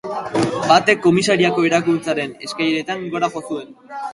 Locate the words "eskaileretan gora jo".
2.49-3.45